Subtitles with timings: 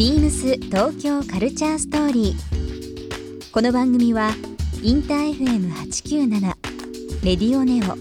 [0.00, 3.52] ビームス東京カルチャーストーリー。
[3.52, 4.30] この番組は
[4.82, 6.40] インター FM897
[7.22, 7.98] レディオネオ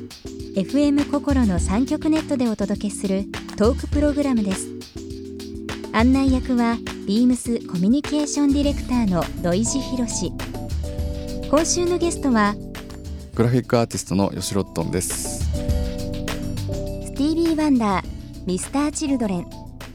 [0.58, 3.26] FM 心の三極ネットでお届けする
[3.58, 4.70] トークプログラムです。
[5.92, 10.32] 案内役はビームスコミュニケーションディレクターの土井博志。
[11.50, 12.56] 今週のゲストは
[13.36, 18.06] グラフィックアーティストの吉ロットンですスティービー・ワンダー、
[18.46, 19.46] ミスター・チルドレン、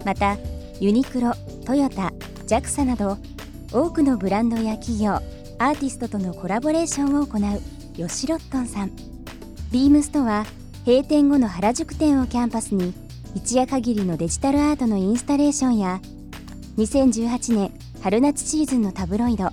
[0.05, 0.37] また
[0.81, 1.33] ユニクロ、
[1.65, 2.13] トヨタ、
[2.47, 3.19] JAXA など
[3.73, 7.61] 多くのブランドや企業、アーティストとのコラボレーションを行う
[7.97, 8.91] 吉ロットンさん。
[9.75, 10.47] ビームスとは
[10.87, 12.95] 閉店後の原宿店をキャンパスに
[13.35, 16.01] 一夜限りのデジタルアートのインスタレーションや
[16.77, 19.49] 2018年春夏シーズンのタブロイド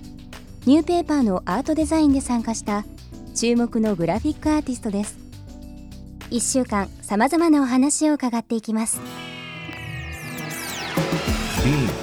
[0.67, 2.85] ニューペーパーのアートデザインで参加した
[3.33, 5.17] 注目のグラフィックアーティストです
[6.29, 9.01] 1週間さまざまなお話を伺っていきます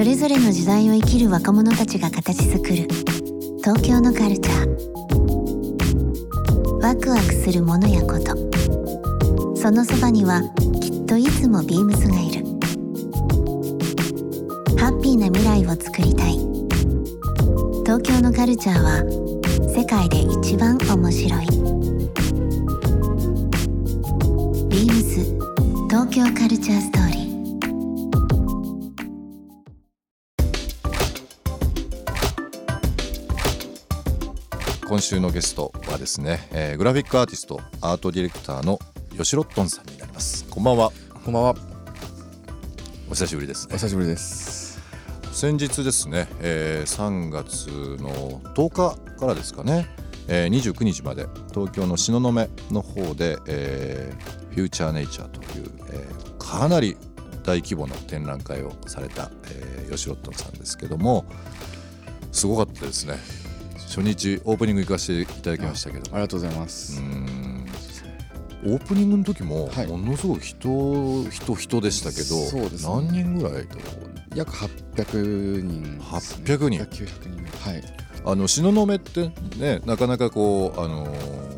[0.00, 2.88] それぞれの時代を生きる若者たちが形作る。
[3.58, 4.68] 東京のカルチャー。
[6.80, 8.34] ワクワクするものやこと。
[9.54, 10.40] そのそばには
[10.80, 12.46] きっといつもビームスがいる。
[14.78, 16.38] ハッピーな未来をつくりたい。
[17.84, 19.04] 東京のカルチャーは
[19.68, 21.46] 世界で一番面白い。
[24.66, 25.20] ビームス
[25.90, 27.09] 東京カルチャーストーリー。
[34.90, 38.80] 今週のゲストはですね、えーグラフィックアーティストアートディレクターの
[39.16, 40.44] 吉ロットンさんになります。
[40.50, 40.90] こんばんは。
[41.24, 41.54] こんばんは。
[43.08, 43.74] お久しぶりですね。
[43.74, 44.80] お久しぶりです。
[45.30, 47.68] 先日ですね、えー3月
[48.02, 49.86] の10日からですかね、
[50.26, 56.96] えー29日まで東京の東雲の方で、えーフューチャーネイチャーという、えーかなり
[57.44, 61.24] 大規模な展覧会をされた、えー、吉ロットンさんですけども
[62.32, 63.14] すごかったですね
[63.90, 67.02] 初日オープニング行かせていただきましたけどありがとうございます。
[68.64, 69.86] オープニングの時もはい。
[69.88, 72.78] ものすごく人人人でしたけど、ね。
[72.84, 73.66] 何人ぐらい
[74.36, 76.84] 約800人ね、800人。
[76.84, 77.06] 900
[77.48, 77.82] 人はい。
[78.24, 81.49] あの東雲ってねなかなかこうあのー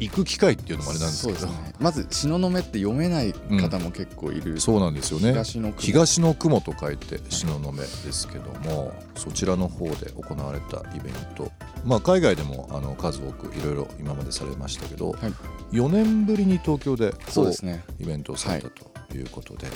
[0.00, 1.46] 行く機会っていうのもあれなんですけど。
[1.46, 1.74] ね。
[1.78, 5.30] まず東雲って読めない方も結構いる、そうなんですよね。
[5.30, 5.80] 東の雲。
[5.80, 11.52] 東の雲と書いて東雲ですけどもそちらの方で行われたイベント。
[11.84, 15.32] まあ海外でもあの数多くいろいろ今までされましたけど、はい。
[15.72, 17.84] 4年ぶりに東京でこそうですね。
[17.98, 19.66] イベントをされたということで、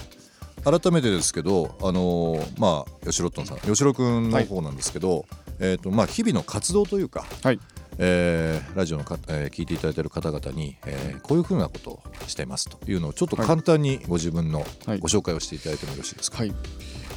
[0.64, 5.26] 改めてですけどあのーまあ吉ロットンさん吉ロ君の方なんですけど、
[5.60, 7.60] えーとまあ、日々の活動というか、はい
[7.98, 14.98] えーラジオのか、えー聞いていただいている方々に、えーこういうふうなことをしていますというのをちょっと簡単にご自分のはい。
[14.98, 16.38] ご紹介をしていただいてもよろしいですか？
[16.38, 16.54] はい。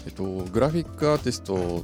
[0.06, 1.84] えっとグラフィックアーティスト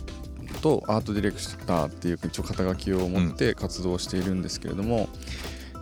[0.61, 5.09] とアートディレクターっていう一応肩書きを持って活動しているんですけれども、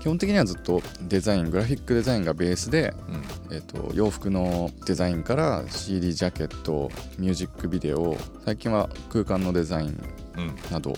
[0.02, 3.56] 基本的にはずっとデザイングラフィックデザインがベースで、うん。
[3.56, 6.90] えっと洋服のデザインから CD ジャケット
[7.20, 10.04] ミュージックビデオ最近は空間のデザイン
[10.38, 10.56] うん。
[10.72, 10.94] など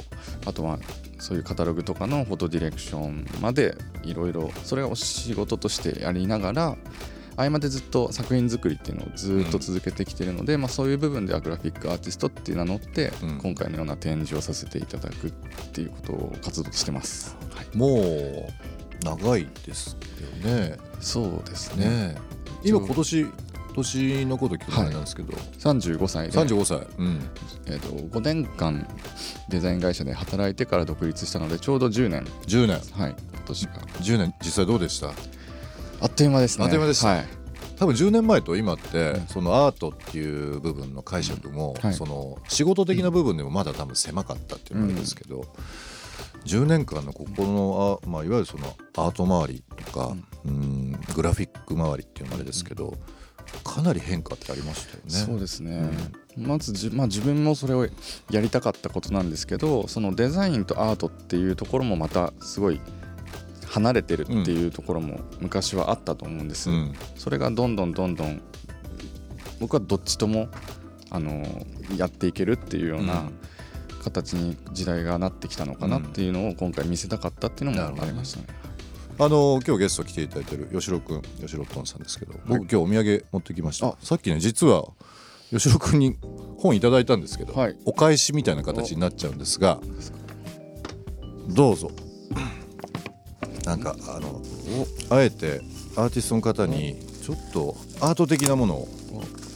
[0.45, 0.79] あとは
[1.19, 6.77] そういうカタログとかのフォトディレクションまでいろいろそれを仕事としてやりながら
[7.35, 13.37] 合間でずっと作品作りっていうのをずっと続けてきているので、まあ、そういう部分ではグラフィックアーティストっていう名乗って、うん。
[13.39, 15.31] 今回のような展示をさせていただくっ
[15.71, 17.35] ていうことを活動してます。
[17.55, 18.47] はい、もう
[19.01, 19.97] 長いです
[20.43, 20.77] よね。
[20.99, 21.85] そうですね。
[21.85, 22.15] ね
[22.63, 23.27] 今今年
[23.73, 27.19] 年のこと聞くなんですけど、35歳で、35歳、うん、
[27.65, 28.87] えー、と5年間
[29.49, 32.79] デザイン会社で働いてから独立したのでちょうど10年、10年。
[32.91, 34.33] はい、今年が10年。
[34.41, 35.11] 実際どうでした？
[36.01, 36.65] あっという間ですね。
[36.65, 37.07] あっという間でした。
[37.07, 37.25] はい、
[37.77, 39.27] 多分10年前と今って、うん。
[39.27, 41.93] そのアートっていう部分の解釈も、はい。
[41.93, 45.45] その仕事的な部分でもまだ多分狭かったっていうのがあるんですけど、
[46.45, 52.97] 10年間のここのあ、まあ、いわゆるそのアート周りとか、うん、グラフィック周りっていうのもあれですけど、
[53.63, 55.09] かなり変化ってありましたよね。
[55.09, 55.89] そうですね、
[56.37, 57.87] まずじ、まあ、自分もそれを
[58.29, 62.81] やりたかったことなんですけどそのデザインとアートっていうところもまたすごい
[63.67, 66.93] 離れてるっていうところも昔はあったと思うんです、うん。
[67.15, 68.41] それがどんどんどんどん
[69.59, 70.49] 僕はどっちとも
[71.09, 73.33] あのやっていけるっていうよううなん
[74.03, 78.47] 形に時代がなってきたのかなっていうのを今回見せたかったっていうのもありましたね。
[79.19, 83.87] あの今日ゲスト来ていただいてる吉郎くん吉郎とんさんですけど僕今日お土産持ってきました。
[83.89, 84.85] あさっきね実は
[85.51, 86.17] 吉郎くんに
[86.57, 87.75] 本いただいたんですけど、はい。
[87.85, 89.79] お返しみたいな形になっちゃうんですが
[91.49, 91.91] どうぞ。
[93.65, 94.41] なんかあの
[95.09, 95.61] あえて
[95.95, 98.87] アーティストの方にちょっとアート的なものを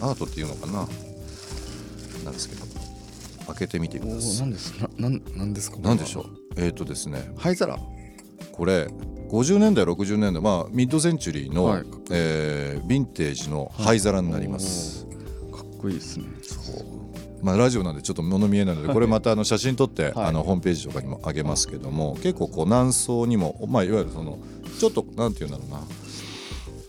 [0.01, 0.88] アートっていうのかな
[2.23, 2.66] なんですけど
[3.47, 4.39] 開けてみてください。
[4.41, 5.77] 何ですななんなんですか？
[5.81, 6.25] 何でしょう？
[6.57, 7.31] えっ、ー、とですね。
[7.38, 7.77] 灰皿。
[8.51, 8.88] これ
[9.29, 11.83] 50年代60年代まあミッドセンチュリーの、はい。
[12.11, 15.05] えーヴィンテージの灰皿になります、
[15.51, 16.25] かっこいいですね。
[17.41, 20.13] まあ、ラジオなんでちょっと物見えないのでこれまたあの写真撮って、はい。
[20.27, 24.39] あのホームページとかにも上げますけども結構こう何層にも、まあ、いわゆるその
[24.79, 25.63] ちょっとなんていうんだろ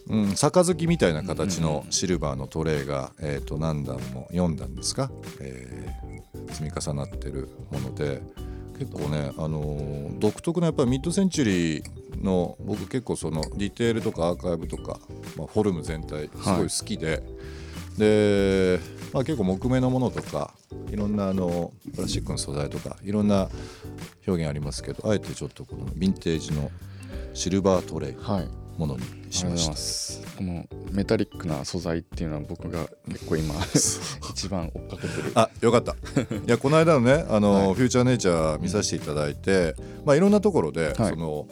[0.08, 5.10] うな、うん、杯みたいな形のシルバーのトレイが、えー、と何段も4段ですか、
[5.40, 6.07] えー
[6.48, 8.22] 積み重なってるもので
[8.78, 14.98] 結構ね、あのー独特なやっぱりミッドセンチュリーの僕結構そのディテールとかアーカイブとか、
[15.36, 17.22] まあ、フォルム全体すごい好きで、
[17.96, 18.80] で、
[19.12, 20.54] まあ、結構木目のものとか
[20.90, 23.48] いろんなあのプラスチックの素材とかいろんな
[24.26, 26.70] 表現ありますけどあえてちょっとこのヴィンテージの
[27.34, 28.48] シルバートレイはい。
[28.78, 29.76] ものにしました。
[29.76, 30.22] す。
[30.36, 33.54] このメタリックな素材っていうのは僕が結構今
[34.30, 35.32] 一番追っかけてる。
[35.34, 35.96] あよかったい
[36.46, 41.46] やこの間のねあの、はいフューチャーネイチャー見させていただいて、まあ、いろんなところで、はいその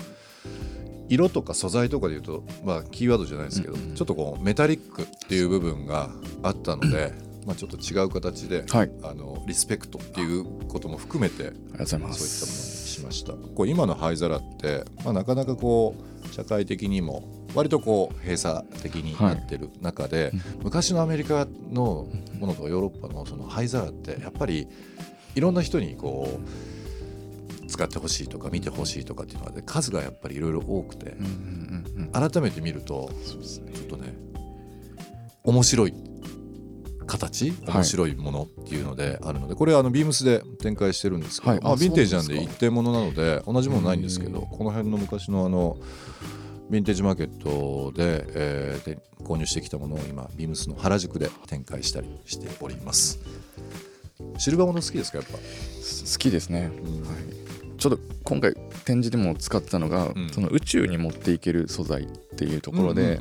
[1.08, 6.10] 色とか素材とかでいうと、まあ、キーワードじゃないですけど、うんうんちょっとこうメタリックっていう部分が
[6.42, 7.12] あったので、
[7.46, 8.90] まあ、ちょっと違う形で、はい。
[9.02, 12.88] あのリスペクトっていうことも含めてありがとうございまそういったものにす。
[12.88, 17.24] しましたこう今の灰皿って、まあ、なかなかこう社会的にも
[17.54, 20.32] 割とこう閉鎖的になってる中で、
[20.62, 22.06] 昔のアメリカの
[22.38, 24.68] ものとかヨーロッパのその灰皿ってやっぱり
[25.34, 26.28] いろんな人にこ
[27.62, 31.16] う使ってほしいとか見てほしいとかっていうのがね数がやっぱりいろいろ多くて。
[32.12, 33.10] 改めて見ると。
[33.24, 34.14] ちょっとね
[35.44, 35.94] 面白い
[37.06, 37.74] 形はい。
[37.76, 41.74] 面白いものっていうのであるので、これはあのビームスで展開してるんですけど、まあ、はい。
[41.74, 45.76] あヴィンテージなんで一点物なので同じものないんですけどこの辺の昔のあの
[46.70, 53.18] ヴィンテージマーケットで,、えーで購入してきたものを今ビームスの原宿で展開したりしております。
[54.38, 55.38] シルバーもの好きですかやっぱ、好
[56.18, 56.70] きですね。
[56.84, 57.02] うん。
[57.02, 57.35] はい。
[57.88, 58.54] ちょっと今回
[58.84, 60.30] 展示でも使ってたのが、うん。
[60.30, 63.20] その宇宙に持っていける素材っていうところで、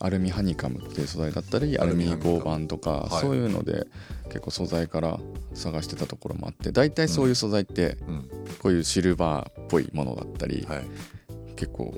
[0.00, 3.20] アルミハニカムっていう素材だったりアアルミ合板とか、はい。
[3.20, 3.86] そういうので
[4.24, 5.20] 結構素材から
[5.54, 8.28] 探してたところもあって大体そういう素材ってうん。
[8.58, 10.84] こういうシルバーっぽいものだったり、はい。
[11.54, 11.94] 結構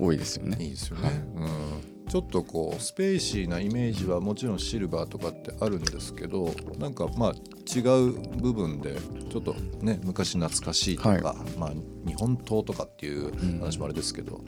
[0.00, 0.56] 多いですよね。
[0.60, 8.96] いいですよね、うん、ちょっとこうスペーシーなイメージはもちろんシルバーとかってあるんですけどなんかまあ違う部分で
[9.30, 11.22] ちょっとね昔懐かしいとか、はい。
[11.58, 11.72] まあ、
[12.06, 13.60] 日本刀とかっていううん。
[13.60, 14.40] 話もあれですけど、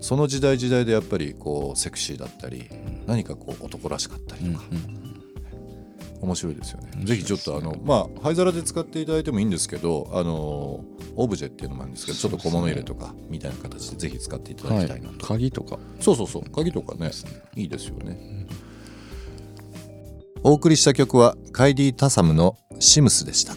[0.00, 2.68] その時代時代でやっぱりこうセクシーだったり
[3.06, 5.11] 何かこう男らしかったりうんとか、うん
[6.22, 7.04] 面白いですよね。
[7.04, 10.84] ぜひちょっとあのまあ灰皿で使っていただいてもいいんですけど、あの
[11.16, 15.26] オブジェっていうのもあるんですけど、ちょっと小物入れとかみたいな形でぜひ使っていただはいきたいなと。
[15.26, 17.10] 鍵とかそうそうそう鍵とかね。
[17.56, 18.46] いいですよね。
[20.44, 23.54] お送りした曲はカイディ・タサムの「シムス」でした。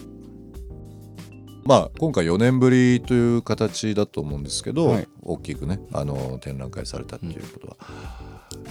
[1.66, 5.08] まあ今回4年ぶりという形だと思うんですけど、はい。
[5.24, 7.78] 大きくねあの展覧会されたっていうことは、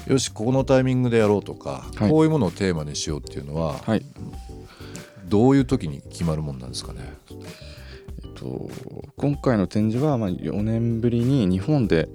[0.06, 2.10] よしこのタイミングでやろうとか、はい。
[2.10, 4.02] こういうものをテーマにしようっていうのは、はい。
[5.26, 7.00] どういう時に決まるもんなんですかね？
[8.22, 8.70] えっと、
[9.16, 12.08] 今回の展示はまあ4年ぶりに日本で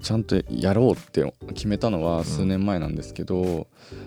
[0.00, 3.66] ちゃんとやろうって決めたのは数年前なんですけど、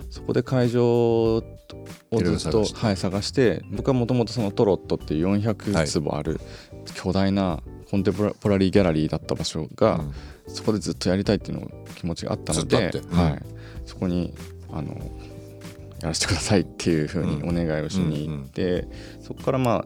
[0.10, 1.44] そこで会場を
[2.12, 2.80] ずっと探して。
[2.80, 6.40] はい、探して僕はもともとそのトロットっていうはい400坪ある
[6.96, 10.14] 巨大なコンテンポラリーギャラリーだった場所が、うん。
[10.48, 13.18] そこでずっとやりたいっていうの気持ちがあったのでうん。
[13.18, 13.44] はい、
[13.86, 14.34] そこに
[14.72, 14.94] あの
[16.02, 18.88] やらせてくださいっていうふうにお願いをしに行って、
[19.20, 19.86] そこからま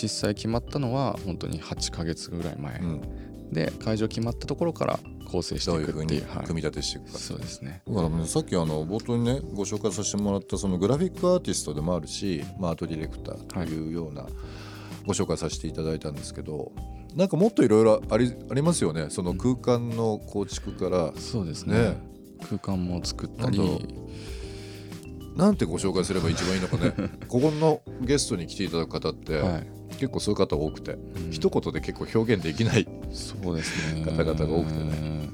[0.00, 5.00] 実際決まったのは本当に8ヶ月ぐらい前、うんで会場決まったところから
[5.30, 6.46] 構成していうふうにいくっていうはい。
[6.46, 7.18] 組み立てしていくか。
[7.18, 7.82] そうですね。
[7.86, 14.26] だからねさっきあの冒頭にねご紹介させてもらったそのグラフィックアーティストでもあるし、まあ、アートディレクターというような
[15.06, 16.72] ご紹介させていただいたんですけど
[17.14, 19.06] なんかもっといろいろありありますよね。
[19.10, 21.12] その空間の構築から。
[21.16, 21.78] そうですね。
[21.78, 21.96] ね。
[22.48, 23.60] 空間も作ったり。
[25.36, 26.92] なんてご紹介すれば一番いいのかね。
[27.28, 29.66] ここのゲストに来ていただく方って、はい。
[29.92, 31.30] 結構そういう方多くて、うん。
[31.30, 32.86] 一言で結構表現できない
[33.42, 34.04] そうですね。
[34.04, 35.30] 方々が多くてね。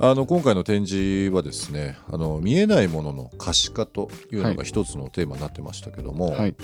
[0.00, 6.54] あの今回の展示はですねあの見えないものの可視化というのが一つのテーマになってましたけども、はい。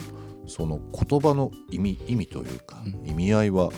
[0.47, 3.71] その言葉の意味意味というか、意味合いは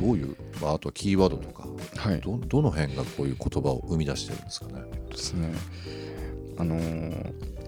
[0.00, 2.20] どういう、まあ、あとはキーワードとかはい。
[2.20, 4.82] どどの辺がこういう言葉を生み出してるんですかね。
[5.10, 5.52] ですね。
[6.56, 7.58] あのー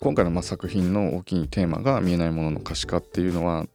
[0.00, 3.66] 今回のまあ作品の大きいテーマが見えないものの可視化っていうのは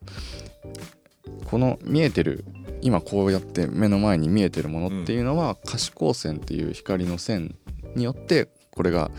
[1.46, 2.46] この見えてる
[2.84, 7.56] 今こうやって目の前に見えてるものっていうのは可視光線っていう光の線
[7.96, 9.10] によってこれが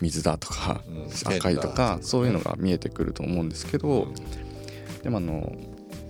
[0.00, 1.36] 水だとかうん。
[1.36, 4.08] 赤いとかそういうのが見えてくると思うんですけど
[5.02, 5.52] でもあの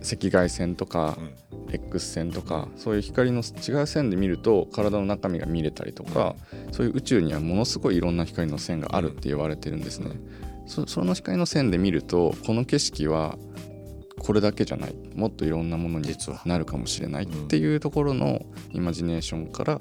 [0.02, 1.18] 赤外線とか
[1.70, 6.34] X 線とかそういう光の違う線で見ると体の中身が見れたりとか
[6.72, 10.10] そういう宇宙にはものすごいいろんな光の線があるって言われてるんですね。
[10.66, 13.38] そその光の線で見るとこの景色は
[14.18, 14.94] これだけじゃない。
[15.14, 19.80] もっといろんなものに実はなるかもしれないっていうところのイマジネーションから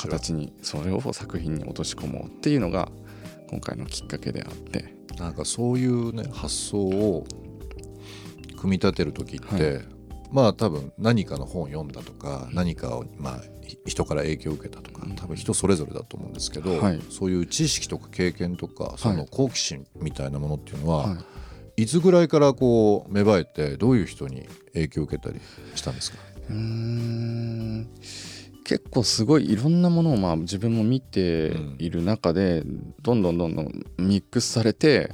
[0.00, 2.90] 形にそれを作品に落とし込もうっていうのが
[3.50, 4.94] 今回のきっかけであって。
[5.18, 7.24] なんかそういうね発想を
[8.56, 9.82] 組み立てる時って、は
[10.32, 17.00] まあ多分何かの本を読んだとか、何かをまあひ人から影響を受けたとか多分人それぞれだと思うんですけど、はい。
[17.10, 21.18] そういう知識とか経験とかその好奇心みたいなものっていうのは、はい
[21.76, 25.40] い、つぐらいからこう芽生えてどういう人に影響を受けたり
[25.74, 26.18] したんですか、
[26.50, 27.88] うーん。
[28.64, 32.62] 結構すごいいろんなものをまあ自分も見ている中で
[33.02, 35.10] どんどんどんどんミックスされて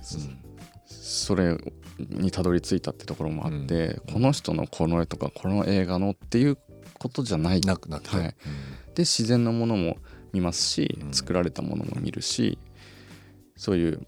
[0.87, 1.57] それ
[1.99, 6.59] にたどり着いたってところもあって、この人のこの絵とかこの映画のっていう
[6.99, 7.61] ことじゃない。
[7.61, 8.35] なくなくて、はい。
[8.95, 9.97] で自然のものも
[10.33, 11.13] 見ますし、うん。
[11.13, 12.59] 作られたものも見るし
[13.57, 14.07] そういう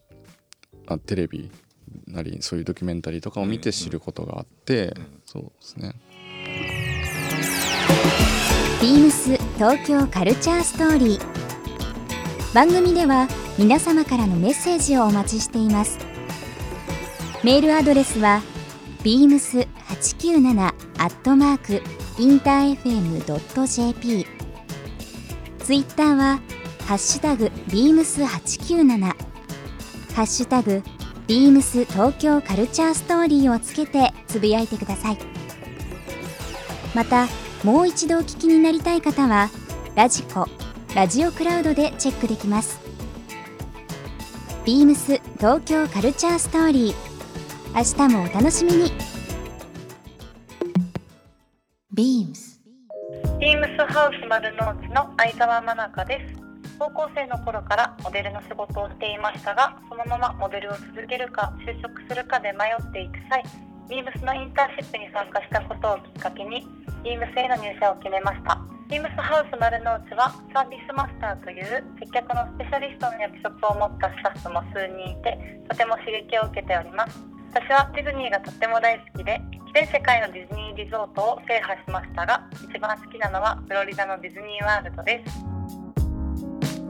[0.86, 1.50] あテレビ
[2.06, 4.94] なりそういうドキュメンタリーとかを見て知ることがあって、
[5.26, 5.94] そうですね。
[8.80, 12.54] ビームス東京カルチャーストーリー。
[12.54, 15.98] 番組では皆様からのメッセージをお待ちしています。
[17.44, 18.42] メールアドレスは
[19.02, 21.82] beams897 アットマーク
[22.18, 24.26] インター FM.jp
[25.58, 26.40] ツイッターは
[26.86, 30.82] ハッシュタグ beams897 ハッシュタグ
[31.32, 35.18] ビームス東京カルチャーストーリーをつけてつぶやいてください。
[36.94, 37.26] また
[37.64, 39.48] もう一度お聞きになりたい方は
[39.94, 40.46] ラジコ
[40.94, 42.78] ラジオクラウドでチェックできます。
[44.66, 46.94] ビームス東京カルチャーストーリー
[47.74, 48.92] 明日もお楽しみに。
[51.94, 52.60] beams
[53.40, 56.41] ビームスハウス丸の内の相沢真中です。
[56.82, 63.44] 高校生の頃からモデルの仕事をしていましたがそのままモデルを続けるか就職するかで迷っていく際
[63.86, 66.66] ビームスのインターンシップに参加したことをきっかけに
[67.06, 68.58] ビームスへの入社を決めました。
[68.88, 77.18] ビームスハウス丸の内はサービスマスターという接客のスペシャリストの役職を持ったスタッフも数人いてとても刺激を受けております。
[77.54, 79.40] 私はディズニーがとっても大好きで
[79.74, 85.51] 全世界のディズニーリゾートを制覇しましたが一番好きなのはフロリダのディズニーワールドです。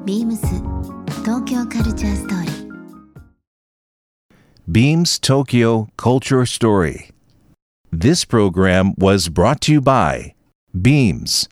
[0.06, 0.42] beams
[1.24, 2.68] 東京カルチャーストーリー
[4.70, 7.12] Beams Tokyo Culture Story.
[7.92, 10.34] This program was brought to you by
[10.74, 11.48] Beams.